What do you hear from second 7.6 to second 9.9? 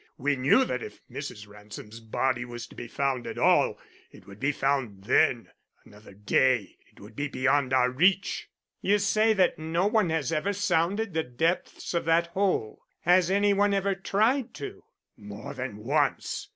our reach." "You say that no